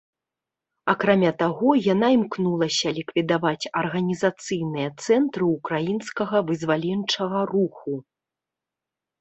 [0.93, 7.93] Акрамя таго, яна імкнулася ліквідаваць арганізацыйныя цэнтры ўкраінскага вызваленчага руху.